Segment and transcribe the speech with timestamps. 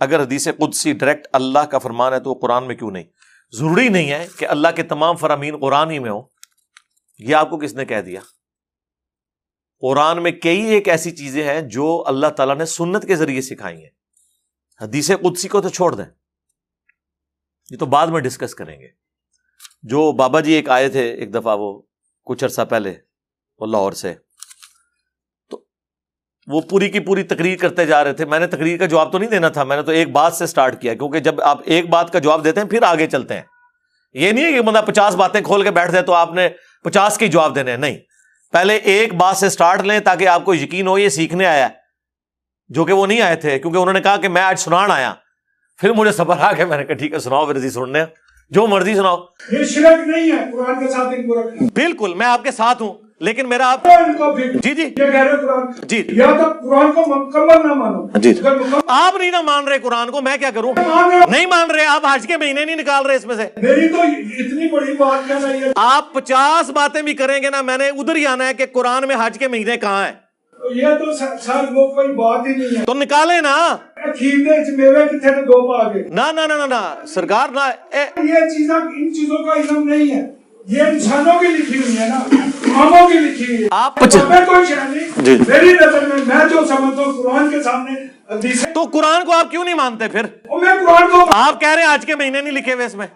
[0.00, 3.04] اگر حدیث قدسی ڈائریکٹ اللہ کا فرمان ہے تو وہ قرآن میں کیوں نہیں؟
[3.52, 6.22] ضروری نہیں ہے کہ اللہ کے تمام فرامین قرآن ہی میں ہو
[7.18, 8.20] یہ آپ کو کس نے کہہ دیا؟
[9.80, 13.82] قرآن میں کئی ایک ایسی چیزیں ہیں جو اللہ تعالیٰ نے سنت کے ذریعے سکھائی
[13.82, 13.90] ہیں۔
[14.80, 16.04] حدیث قدسی کو تو چھوڑ دیں۔
[17.70, 18.88] یہ تو بعد میں ڈسکس کریں گے۔
[19.82, 21.82] جو بابا جی ایک آئے تھے ایک دفعہ وہ
[22.24, 22.94] کچھ عرصہ پہلے
[23.58, 24.14] وہ لاہور سے۔
[26.48, 29.18] وہ پوری کی پوری تقریر کرتے جا رہے تھے۔ میں نے تقریر کا جواب تو
[29.18, 31.88] نہیں دینا تھا میں نے تو ایک بات سے اسٹارٹ کیا کیونکہ جب آپ ایک
[31.88, 33.42] بات کا جواب دیتے ہیں پھر آگے چلتے ہیں۔
[34.12, 36.48] یہ نہیں ہے کہ بندہ پچاس باتیں کھول کے بیٹھ جائے تو آپ نے
[36.84, 37.98] پچاس کے جواب دینے ہیں نہیں۔
[38.52, 41.68] پہلے ایک بات سے اسٹارٹ لیں تاکہ آپ کو یقین ہو یہ سیکھنے آیا
[42.68, 45.14] جو کہ وہ نہیں آئے تھے کیونکہ انہوں نے کہا کہ میں آج سنان آیا۔
[45.78, 48.04] پھر مجھے سفر آ کے میں نے کہا ٹھیک ہے سناؤ پھر سننے۔
[48.50, 49.16] جو مرضی سناؤ۔
[49.52, 51.08] نہیں ہے قرآن کے ساتھ
[51.74, 53.86] بالکل میں آپ کے ساتھ ہوں۔ لیکن میرا آپ
[54.54, 54.94] جی جی۔
[55.82, 58.34] جی۔ یا تو قرآن کو مکمل نہ مانو۔ جی
[58.86, 60.74] آپ نہیں نہ مان رہے قرآن کو میں کیا کروں؟
[61.30, 64.00] نہیں مان رہے آپ حج کے مہینے نہیں نکال رہے اس میں سے۔ میری تو
[64.00, 68.16] اتنی بڑی بات کہنا یہ آپ پچاس باتیں بھی کریں گے نا میں نے ادھر
[68.16, 70.12] ہی آنا ہے کہ قرآن میں حج کے مہینے کہاں ہیں۔
[70.74, 73.76] یہ تو سر وہ کوئی بات ہی نہیں ہے۔ تو نکالے نا۔
[74.76, 75.04] میوے
[75.40, 79.88] دو پا کے نہ نہ نہ نہ سرکار نہ یہ چیزیں ان چیزوں کا علم
[79.88, 80.37] نہیں ہے۔
[80.68, 82.18] یہ انسانوں کی لکھی ہوئی ہے نا
[83.06, 87.02] کی لکھی ہوئی ہے آپ میں کوئی شہ نہیں میری نظر میں میں جو سمجھتا
[87.02, 91.08] ہوں قرآن کے سامنے تو قرآن کو آپ کیوں نہیں مانتے پھر اور میں قرآن
[91.10, 93.06] کو آپ کہہ رہے ہیں آج کے مہینے نہیں لکھے ہوئے اس میں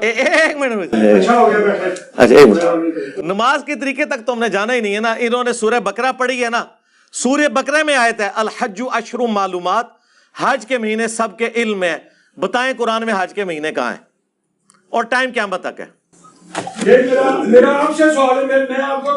[0.00, 5.00] ایک منٹ اچھا ایک نماز کے طریقے تک تو ہم نے جانا ہی نہیں ہے
[5.00, 6.64] نا انہوں نے سورہ بکرا پڑھی ہے نا
[7.14, 9.96] سورہ بکرے میں آئے تھے الحج اشر معلومات
[10.34, 11.96] حج کے مہینے سب کے علم ہے
[12.36, 14.06] بتائیں قرآن میں حج کے مہینے کہاں ہیں
[14.92, 15.97] اور ٹائم کیا تک ہے
[16.88, 19.16] یہ میرا میرا آپ سے سوال ہے میں میں آپ کو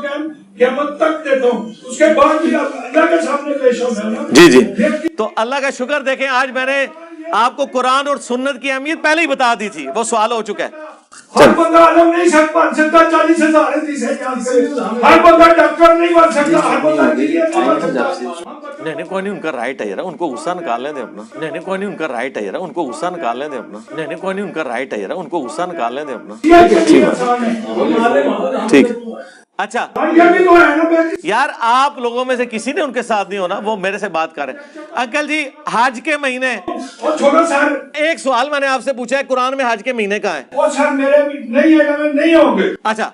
[0.58, 4.64] قیامت تک دیتا ہوں۔ اس کے بعد بھی اللہ کے سامنے پیش ہوں جی جی۔
[5.18, 6.86] تو اللہ کا شکر دیکھیں آج میں نے
[7.32, 10.42] آپ کو قرآن اور سنت کی اہمیت پہلے ہی بتا دی تھی۔ وہ سوال ہو
[10.42, 10.70] چکا ہے۔
[11.36, 14.14] ہر بندہ عالم نہیں سکتا سکتا چالیس ہزار حدیث ہے
[15.04, 18.51] ہر بندہ ڈاکٹر نہیں بن سکتا ہر بندہ انجینئر نہیں بن سکتا۔
[18.84, 21.02] نہیں نہیں کوئی نہیں ان کا رائٹ ہے یار ان کو غصہ نکال لیں دے
[21.02, 23.50] اپنا۔ نہیں نہیں کوئی نہیں ان کا رائٹ ہے یار ان کو غصہ نکال لیں
[23.50, 25.96] دے اپنا۔ نہیں نہیں کوئی نہیں ان کا رائٹ ہے یار ان کو غصہ نکال
[25.96, 26.36] لیں دے اپنا۔
[28.70, 28.88] ٹھیک۔
[29.58, 29.88] اچھا۔
[31.24, 34.10] یار آپ لوگوں میں سے کسی نے ان کے ساتھ نہیں ہونا وہ میرے سے
[34.10, 34.54] بات کریں
[34.96, 36.58] انکل جی حج کے مہینے۔
[37.94, 40.44] ایک سوال میں نے آپ سے پوچھا ہے قرآن میں حج کے مہینے ہیں؟
[41.44, 43.10] نہیں ہے اچھا۔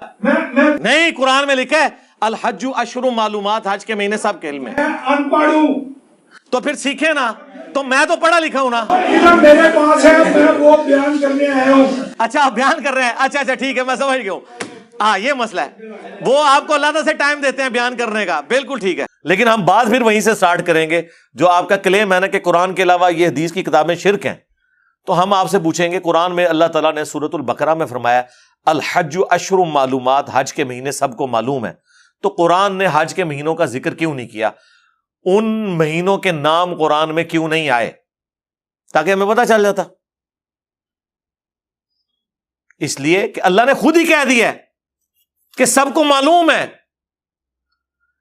[0.79, 4.73] نہیں قرآن میں لکھا ہے الحج اشر معلومات حج کے مہینے سب کے علم میں
[5.07, 5.75] ان پڑھ ہوں
[6.49, 7.31] تو پھر سیکھے نا۔
[7.73, 8.85] تو میں تو پڑھا لکھا ہوں نا۔
[9.41, 11.85] میرے پاس ہے میں وہ بیان کرنے آیا ہوں۔
[12.17, 14.39] اچھا آپ بیان کر رہے ہیں۔ اچھا اچھا ٹھیک ہے میں سمجھ گیا ہوں۔
[15.01, 15.69] ہاں یہ مسئلہ ہے۔
[16.25, 19.47] وہ آپ کو اللہ سے ٹائم دیتے ہیں بیان کرنے کا۔ بالکل ٹھیک ہے۔ لیکن
[19.47, 21.01] ہم بات پھر وہیں سے سٹارٹ کریں گے۔
[21.33, 24.25] جو آپ کا کلیم ہے نا کہ قرآن کے علاوہ یہ حدیث کی کتابیں شرک
[24.25, 24.35] ہیں
[25.05, 28.21] تو ہم آپ سے پوچھیں گے قرآن میں اللہ تعالیٰ نے سورت البقرہ میں فرمایا
[28.65, 31.86] الحج اشر معلومات حج کے مہینے سب کو معلوم ہے۔
[32.21, 34.49] تو قرآن نے حج کے مہینوں کا ذکر کیوں نہیں کیا؟
[35.23, 37.91] ان مہینوں کے نام قرآن میں کیوں نہیں آئے؟
[38.93, 39.83] تاکہ ہمیں پتا چل جاتا۔
[42.77, 44.57] اس لیے کہ اللہ نے خود ہی کہہ دیا ہے
[45.57, 46.67] کہ سب کو معلوم ہے۔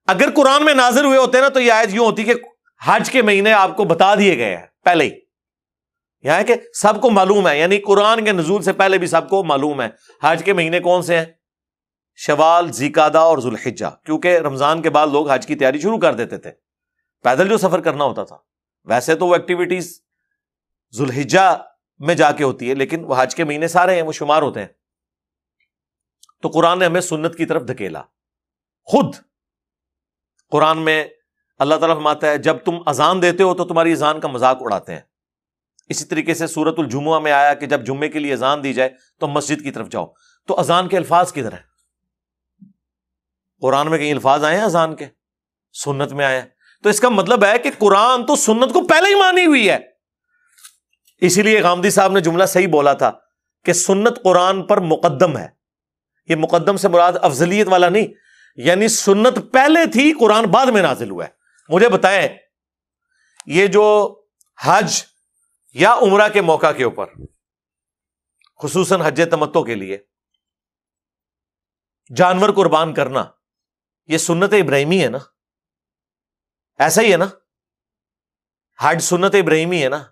[0.07, 2.35] اگر قرآن میں نازر ہوئے ہوتے نا تو یہ آیت یوں ہوتی کہ
[2.85, 5.11] حج کے مہینے آپ کو بتا دیے گئے ہیں، پہلے ہی۔
[6.23, 9.45] یہاں کہ سب کو معلوم ہے یعنی قرآن کے نزول سے پہلے بھی سب کو
[9.45, 9.89] معلوم ہے۔
[10.23, 11.25] حج کے مہینے کون سے ہیں؟
[12.17, 16.37] شوال، زیکادہ اور ذوالحجہ، کیونکہ رمضان کے بعد لوگ حج کی تیاری شروع کر دیتے
[16.37, 16.53] تھے۔
[17.23, 18.37] پیدل جو سفر کرنا ہوتا تھا،
[18.85, 20.01] ویسے تو وہ ایکٹیویٹیز
[20.93, 21.63] ذوالحجہ
[21.99, 24.61] میں جا کے ہوتی ہے، لیکن وہ حج کے مہینے سارے ہیں، وہ شمار ہوتے
[24.61, 24.69] ہیں۔
[26.43, 28.03] تو قرآن نے ہمیں سنت کی طرف دھکیلا۔
[28.85, 29.15] خود
[30.51, 31.09] قرآن میں
[31.59, 34.93] اللہ تعالیٰ فرماتا ہے، جب تم اذان دیتے ہو تو تمہاری اذان کا مذاق اڑاتے
[34.93, 35.01] ہیں۔
[35.89, 38.91] اسی طریقے سے سورت الجمعہ میں آیا کہ جب جمعے کے لیے اذان دی جائے
[39.21, 40.07] تو مسجد کی طرف جاؤ۔
[40.47, 41.76] تو اذان کے الفاظ کدھر ہیں؟
[43.61, 45.07] قرآن میں کئی الفاظ آئے ہیں اذان کے؟
[45.73, 46.43] سنت میں آئے
[46.83, 49.79] تو اس کا مطلب ہے کہ قرآن تو سنت کو پہلے ہی مانی ہوئی ہے۔
[51.21, 53.13] اسی لیے غامدی صاحب نے جملہ صحیح بولا تھا
[53.65, 55.49] کہ سنت قرآن پر مقدم ہے۔
[56.29, 58.07] یہ مقدم سے مراد افضلیت والا نہیں
[58.57, 61.31] یعنی سنت پہلے تھی، قرآن بعد میں نازل ہوا ہے۔
[61.69, 62.29] مجھے بتائیں،
[63.47, 64.17] یہ جو
[64.63, 65.03] حج
[65.75, 67.07] یا عمرہ کے موقع کے اوپر،
[68.63, 69.99] خصوصاً حج تمتوں کے لیے،
[72.17, 73.25] جانور قربان کرنا
[74.07, 75.19] یہ سنت ابراہیمی ہے نا؟
[76.79, 77.27] ایسا ہی ہے نا؟
[78.81, 80.05] حج سنت ابراہیمی ہے نا؟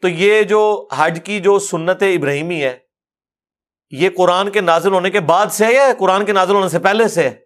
[0.00, 2.78] تو یہ جو حج کی جو سنت ابراہیمی ہے،
[3.90, 6.78] یہ قرآن کے نازل ہونے کے بعد سے ہے یا قرآن کے نازل ہونے سے
[6.78, 7.40] پہلے سے ہے؟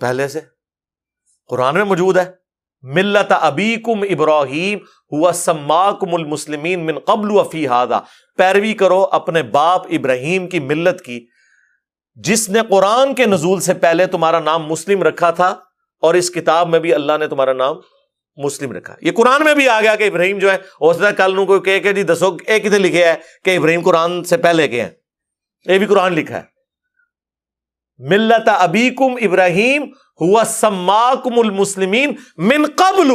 [0.00, 0.40] پہلے سے۔
[1.46, 2.32] قرآن میں موجود ہے،
[2.82, 4.78] ملت ابی کم ابراہیم،
[5.12, 7.98] ہوا سماکم المسلمین من قبل وفی ہادا
[8.36, 11.26] پیروی کرو اپنے باپ ابراہیم کی ملت کی۔
[12.14, 15.54] جس نے قرآن کے نزول سے پہلے تمہارا نام مسلم رکھا تھا
[16.00, 17.76] اور اس کتاب میں بھی اللہ نے تمہارا نام
[18.36, 21.12] مسلم رکھا یہ قرآن میں بھی آ گیا کہ ابراہیم جو ہے ہو سکتا ہے
[21.12, 23.14] کل نو کوئی کہ جی دسو، ایک کتنے لکھے ہے
[23.44, 24.90] کہ ابراہیم قرآن سے پہلے کے ہیں۔
[25.66, 26.42] یہ بھی قرآن لکھا ہے۔
[27.98, 29.82] ملت ابیکم ابراہیم
[30.20, 33.10] ہوا سماکم المسلمین من قبل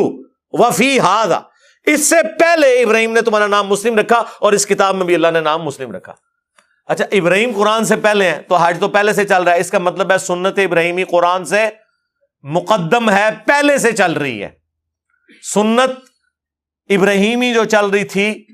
[0.51, 1.39] وفی ہادا
[1.85, 5.27] اس سے پہلے ابراہیم نے تمہارا نام مسلم رکھا اور اس کتاب میں بھی اللہ
[5.33, 6.13] نے نام مسلم رکھا۔
[6.89, 9.71] اچھا ابراہیم قرآن سے پہلے ہیں، تو حج تو پہلے سے چل رہا ہے۔ اس
[9.71, 11.69] کا مطلب ہے سنت ابراہیمی قرآن سے
[12.41, 14.49] مقدم ہے، پہلے سے چل رہی ہے۔
[15.53, 15.89] سنت
[16.89, 18.47] ابراہیمی جو چل رہی تھی،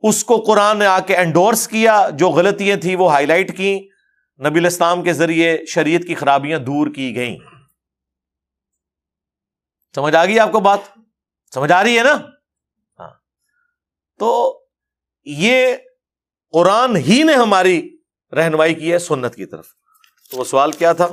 [0.00, 3.88] اس کو قرآن نے آ کے انڈورس کیا، جو غلطیاں تھیں وہ ہائی لائٹ کی
[4.46, 7.36] نبی الاسلام کے ذریعے شریعت کی خرابیاں دور کی گئیں۔
[9.94, 10.78] سمجھ آ گئی آپ کو بات؟
[11.54, 12.14] سمجھ آ رہی ہے نا؟
[12.98, 13.10] ہاں۔
[14.18, 14.60] تو
[15.24, 15.76] یہ
[16.56, 17.96] قرآن ہی نے ہماری
[18.32, 19.68] رہنمائی کی ہے سنت کی طرف۔
[20.30, 21.06] تو وہ سوال کیا تھا؟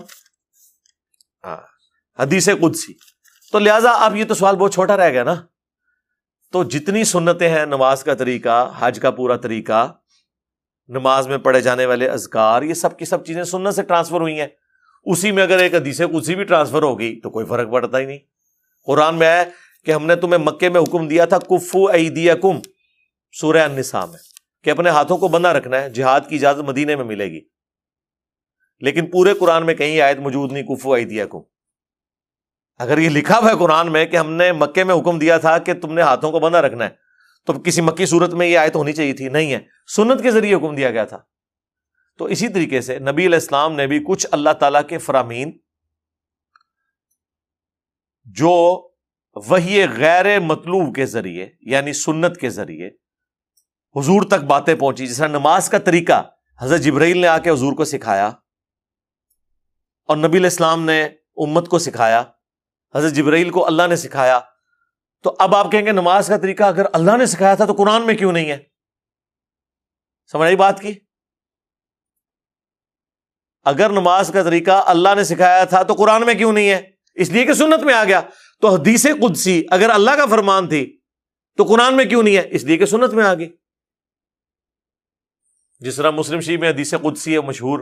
[1.44, 1.58] ہاں
[2.20, 2.94] حدیث قدسی۔
[3.52, 5.36] تو لہٰذا اب یہ تو سوال بہت چھوٹا رہ گیا نا۔
[6.52, 9.94] تو جتنی سنتیں ہیں نماز کا طریقہ، حج کا پورا طریقہ،
[10.88, 14.40] نماز میں پڑھے جانے والے ازکار یہ سب کی سب چیزیں سنت سے ٹرانسفر ہوئی
[14.40, 14.48] ہیں۔
[15.06, 18.06] اسی میں اگر ایک حدیث کسی بھی ٹرانسفر ہو گئی تو کوئی فرق پڑتا ہی
[18.06, 18.20] نہیں۔
[18.86, 19.44] قرآن میں ہے
[19.86, 22.60] کہ ہم نے تمہیں مکے میں حکم دیا تھا، کفو ایدیا کم
[23.32, 24.33] سورہ النساء میں۔
[24.64, 27.42] کہ اپنے ہاتھوں کو بندہ رکھنا ہے، جہاد کی اجازت مدینے میں ملے گی۔
[28.80, 31.40] لیکن پورے قرآن میں کہیں آیت موجود نہیں کفو ایدیا کم
[32.78, 35.58] اگر یہ لکھا ہوا ہے قرآن میں کہ ہم نے مکے میں حکم دیا تھا
[35.58, 36.90] کہ تم نے ہاتھوں کو بندہ رکھنا ہے،
[37.46, 39.60] تو کسی مکی صورت میں یہ آیت ہونی چاہیے تھی؟ نہیں ہے۔
[39.96, 41.20] سنت کے ذریعے حکم دیا گیا تھا۔
[42.18, 45.58] تو اسی طریقے سے نبی علیہ السلام نے بھی کچھ اللہ تعالی کے فرامین
[48.26, 48.90] جو
[49.36, 52.90] وہی غیر مطلوب کے ذریعے یعنی سنت کے ذریعے
[53.96, 56.30] حضور تک باتیں پہنچی، جس طرح نماز کا طریقہ
[56.62, 58.28] حضرت جبرائیل نے آ کے حضور کو سکھایا
[60.04, 61.04] اور نبی علیہ السلام نے
[61.38, 62.24] امت کو سکھایا،
[62.96, 64.40] حضرت جبرائیل کو اللہ نے سکھایا۔
[65.24, 68.06] تو اب آپ کہیں گے نماز کا طریقہ اگر اللہ نے سکھایا تھا تو قرآن
[68.06, 68.58] میں کیوں نہیں ہے؟
[70.32, 70.94] سمجھ آئی بات کی؟
[73.64, 77.30] اگر نماز کا طریقہ اللہ نے سکھایا تھا تو قرآن میں کیوں نہیں ہے؟ اس
[77.30, 78.22] لیے کہ سنت میں آ گیا۔
[78.62, 81.00] تو حدیث قدسی اگر اللہ کا فرمان تھی
[81.58, 83.56] تو قرآن میں کیوں نہیں ہے؟ اس لیے کہ سنت میں آ گئی۔
[85.84, 87.80] جس طرح مسلم شی میں حدیث قدسی ہے، مشہور،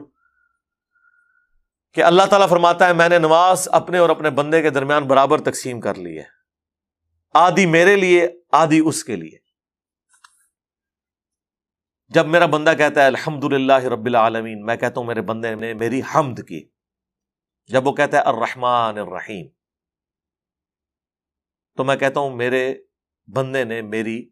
[1.93, 5.41] کہ اللہ تعالیٰ فرماتا ہے، میں نے نماز اپنے اور اپنے بندے کے درمیان برابر
[5.41, 6.23] تقسیم کر لی ہے۔
[7.33, 9.37] آدھی میرے لیے، آدھی اس کے لیے۔
[12.07, 15.73] جب میرا بندہ کہتا ہے الحمد للہ رب العالمین، میں کہتا ہوں، میرے بندے نے
[15.73, 16.69] میری حمد کی۔
[17.65, 19.47] جب وہ کہتا ہے، الرحمن الرحیم،
[21.77, 22.75] تو میں کہتا ہوں، میرے
[23.27, 24.29] بندے نے میری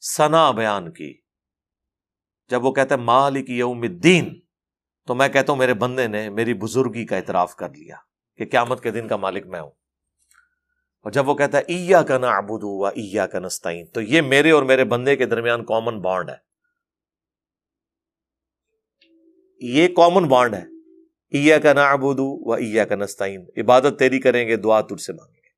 [0.00, 1.19] سنا بیان کی۔
[2.50, 4.40] جب وہ کہتا ہے، مالک یوم الدین،
[5.06, 7.96] تو میں کہتا ہوں میرے بندے نے میری بزرگی کا اعتراف کر لیا
[8.36, 9.70] کہ قیامت کے دن کا مالک میں ہوں۔
[11.02, 14.20] اور جب وہ کہتا ہے ایا کا نا ابودو و ایا کا نستعین، تو یہ
[14.20, 16.36] میرے اور میرے بندے کے درمیان کامن بانڈ ہے۔
[19.60, 20.64] یہ کامن بانڈ ہے۔
[21.38, 25.12] ایا کا نا ابودو و ایا کا نستعین، عبادت تیری کریں گے، دعا تجھ سے
[25.12, 25.48] مانگیں گے۔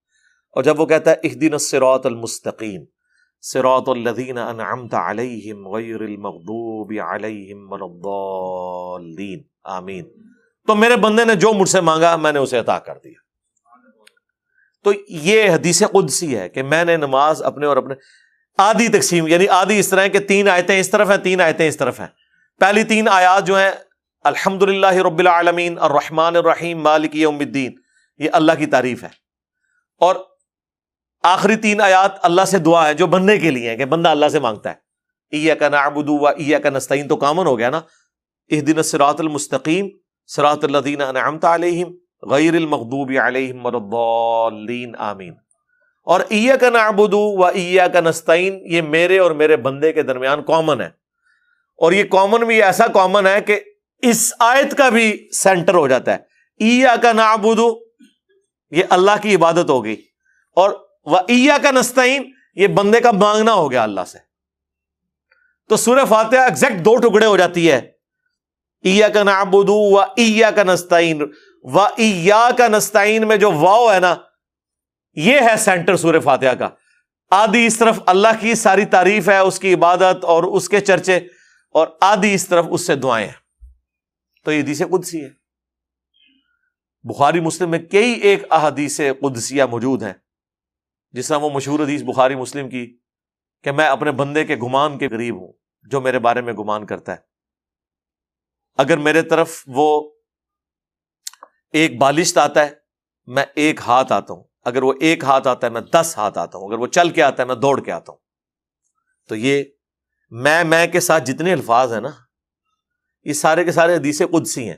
[0.51, 2.85] اور جب وہ کہتا ہے اح دن المستقیم
[3.43, 10.05] سروت الدین انعمت علیہم غیر المغضوب علیہم الضالین آمین.
[10.67, 13.19] تو میرے بندے نے جو مجھ سے مانگا میں نے اسے عطا کر دیا.
[14.85, 17.95] تو یہ حدیث قدسی ہے کہ میں نے نماز اپنے اور اپنے
[18.59, 21.69] آدھی تقسیم یعنی آدھی اس طرح ہے کہ تین آیتیں اس طرف ہیں، تین آیتیں
[21.69, 22.09] اس طرف ہیں.
[22.61, 23.71] پہلی تین آیات جو ہیں
[24.25, 27.73] الحمد للہ رب العالمین، الرحمن الرحیم، مالک یوم الدین.
[28.19, 29.09] یہ اللہ کی تعریف ہے.
[29.99, 30.17] اور
[31.23, 34.29] آخری تین آیات اللہ سے دعا ہے جو بندے کے لیے ہیں کہ بندہ اللہ
[34.29, 34.75] سے مانگتا ہے۔
[35.31, 37.81] ایا کا نعبدو و ایا کا نستعین تو کامن ہو گیا نا۔
[38.49, 39.89] اس دن سراۃ المستقیم
[40.27, 43.55] سراۃ الدین انعمت علیہم، غیر المقوب علیہ
[44.99, 45.35] آمین۔
[46.05, 50.43] اور ایا کا نعبدو و ایا کا نستعین، یہ میرے اور میرے بندے کے درمیان
[50.43, 50.91] کامن ہے۔
[51.77, 53.61] اور یہ کامن بھی ایسا کامن ہے کہ
[53.99, 56.19] اس آیت کا بھی سینٹر ہو جاتا ہے۔
[56.65, 57.81] ایا کا نعبدو،
[58.71, 59.97] یہ اللہ کی عبادت ہوگی۔
[60.57, 64.19] اور وہ ایا کا نستعین، یہ بندے کا مانگنا ہو گیا اللہ سے۔
[65.69, 67.77] تو سورہ فاتحہ ایگزیکٹ دو ٹکڑے ہو جاتی ہے۔
[68.85, 71.23] ایا کا نعبدو و ایا کا نستعین۔
[71.65, 71.79] و
[72.51, 74.15] کا نستعین میں جو واؤ ہے نا،
[75.15, 76.69] یہ ہے سینٹر سور فاتحہ کا۔
[77.31, 81.17] آدھی اس طرف اللہ کی ساری تعریف ہے، اس کی عبادت اور اس کے چرچے،
[81.71, 83.35] اور آدھی اس طرف اس سے دعائیں۔ ہیں
[84.45, 85.29] تو یہ حدیث قدسی ہے۔
[87.03, 90.13] بخاری مسلم میں کئی ایک احادیث قدسیہ موجود ہیں۔
[91.13, 92.99] جس طرح وہ مشہور حدیث بخاری مسلم کی
[93.63, 95.53] کہ میں اپنے بندے کے گمان کے قریب ہوں،
[95.83, 97.19] جو میرے بارے میں گمان کرتا ہے۔
[98.79, 100.11] اگر میرے طرف وہ
[101.73, 102.71] ایک بالشت آتا ہے،
[103.27, 106.59] میں ایک ہاتھ آتا ہوں۔ اگر وہ ایک ہاتھ آتا ہے، میں دس ہاتھ آتا
[106.59, 108.19] ہوں۔ اگر وہ چل کے آتا ہے، میں دوڑ کے آتا ہوں۔
[109.29, 109.65] تو یہ
[110.31, 112.11] میں میں کے ساتھ جتنے الفاظ ہیں نا،
[113.25, 114.77] یہ سارے کے سارے حدیث قدسی ہیں۔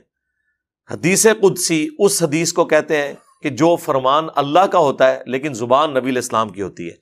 [0.91, 5.53] حدیث قدسی اس حدیث کو کہتے ہیں کہ جو فرمان اللہ کا ہوتا ہے، لیکن
[5.53, 6.95] زبان نبی الاسلام کی ہوتی ہے۔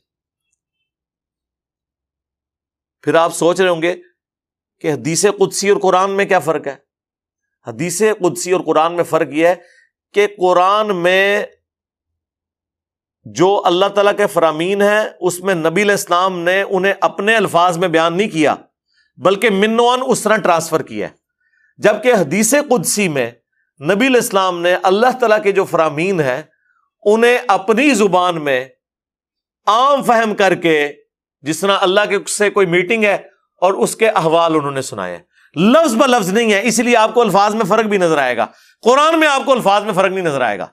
[3.01, 3.95] پھر آپ سوچ رہے ہوں گے
[4.81, 6.75] کہ حدیث قدسی اور قرآن میں کیا فرق ہے؟
[7.67, 9.55] حدیث قدسی اور قرآن میں فرق یہ ہے
[10.13, 11.45] کہ قرآن میں
[13.25, 17.87] جو اللہ تعالیٰ کے فرامین ہیں، اس میں نبی الاسلام نے انہیں اپنے الفاظ میں
[17.87, 18.55] بیان نہیں کیا،
[19.17, 21.13] بلکہ منوان اس طرح ٹرانسفر کیا ہے۔
[21.77, 23.31] جبکہ حدیث قدسی میں
[23.79, 26.41] نبی الاسلام نے اللہ تعالیٰ کے جو فرامین ہیں،
[27.03, 28.65] انہیں اپنی زبان میں
[29.67, 30.91] عام فہم کر کے
[31.43, 33.17] جس طرح اللہ کے سے کوئی میٹنگ ہے
[33.61, 35.17] اور اس کے احوال انہوں نے سنائے
[35.55, 38.37] لفظ ب لفظ نہیں ہے، اس لیے آپ کو الفاظ میں فرق بھی نظر آئے
[38.37, 38.45] گا۔
[38.83, 40.67] قرآن میں آپ کو الفاظ میں فرق نہیں نظر آئے گا۔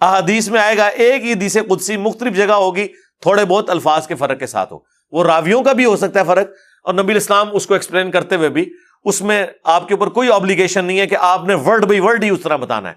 [0.00, 2.86] احادیث میں آئے گا، ایک ہی حدیث قدسی مختلف جگہ ہوگی،
[3.22, 4.78] تھوڑے بہت الفاظ کے فرق کے ساتھ ہو۔
[5.12, 6.48] وہ راویوں کا بھی ہو سکتا ہے فرق،
[6.84, 8.70] اور نبی اسلام اس کو ایکسپلین کرتے ہوئے بھی
[9.04, 12.24] اس میں آپ کے اوپر کوئی آبلیگیشن نہیں ہے کہ آپ نے ورڈ بائی ورڈ
[12.24, 12.94] ہی اس طرح بتانا ہے۔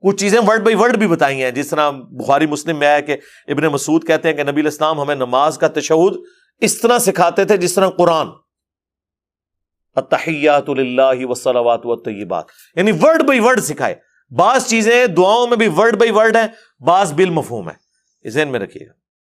[0.00, 3.16] کچھ چیزیں ورڈ بائی ورڈ بھی بتائی ہیں، جس طرح بخاری مسلم میں آیا کہ
[3.48, 6.16] ابن مسعود کہتے ہیں کہ نبی الاسلام ہمیں نماز کا تشہد
[6.60, 8.26] اس طرح سکھاتے تھے جس طرح قرآن۔
[9.96, 12.44] اتحیات اللہ وسلوات و طیبات
[12.76, 13.94] یعنی ورڈ بائی ورڈ سکھائے۔
[14.30, 16.46] بعض چیزیں دعاؤں میں بھی ورڈ بائی ورڈ ہیں،
[16.84, 19.03] بعض بل مفہوم ہے ذہن میں رکھیے۔ گا